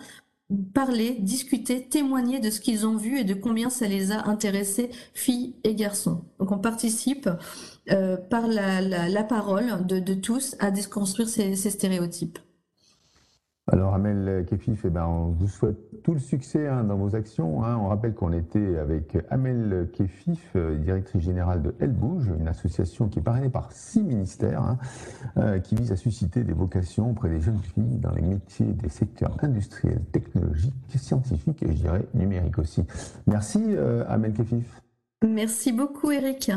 parler, 0.74 1.18
discuter, 1.20 1.88
témoigner 1.88 2.40
de 2.40 2.50
ce 2.50 2.60
qu'ils 2.60 2.86
ont 2.86 2.98
vu 2.98 3.20
et 3.20 3.24
de 3.24 3.34
combien 3.34 3.70
ça 3.70 3.88
les 3.88 4.12
a 4.12 4.28
intéressés, 4.28 4.90
filles 5.14 5.56
et 5.64 5.76
garçons. 5.76 6.22
Donc 6.40 6.52
on 6.52 6.60
participe 6.60 7.30
euh, 7.90 8.18
par 8.18 8.48
la, 8.48 9.24
parole 9.24 9.86
de, 9.86 10.14
tous 10.14 10.56
à 10.60 10.72
déconstruire 10.72 11.30
ces 11.30 11.56
stéréotypes. 11.56 12.40
Alors 13.72 13.94
Amel 13.94 14.46
Kefif, 14.50 14.84
eh 14.84 14.90
ben, 14.90 15.06
on 15.06 15.28
vous 15.28 15.48
souhaite 15.48 15.78
tout 16.04 16.14
le 16.14 16.20
succès 16.20 16.68
hein, 16.68 16.84
dans 16.84 16.98
vos 16.98 17.16
actions. 17.16 17.64
Hein. 17.64 17.78
On 17.78 17.88
rappelle 17.88 18.14
qu'on 18.14 18.34
était 18.34 18.78
avec 18.78 19.18
Amel 19.30 19.88
Kefif, 19.94 20.52
euh, 20.58 20.78
directrice 20.78 21.22
générale 21.22 21.62
de 21.62 21.74
Elle 21.80 21.94
Bouge, 21.94 22.30
une 22.38 22.50
association 22.50 23.08
qui 23.08 23.20
est 23.20 23.22
parrainée 23.22 23.50
par 23.50 23.72
six 23.72 24.04
ministères, 24.04 24.62
hein, 24.62 24.78
euh, 25.38 25.60
qui 25.60 25.76
vise 25.76 25.94
à 25.94 25.96
susciter 25.96 26.44
des 26.44 26.52
vocations 26.52 27.12
auprès 27.12 27.30
des 27.30 27.40
jeunes 27.40 27.62
filles 27.74 27.98
dans 28.00 28.12
les 28.12 28.24
métiers 28.24 28.66
des 28.66 28.90
secteurs 28.90 29.38
industriels, 29.42 30.04
technologiques, 30.12 30.74
scientifiques 30.98 31.64
et 31.64 31.68
je 31.68 31.82
dirais 31.82 32.06
numériques 32.14 32.60
aussi. 32.60 32.84
Merci 33.26 33.64
euh, 33.70 34.04
Amel 34.10 34.34
Kefif. 34.34 34.82
Merci 35.26 35.72
beaucoup 35.72 36.12
Eric. 36.12 36.52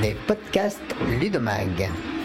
Les 0.00 0.14
podcasts 0.26 0.94
Ludomag. 1.20 2.19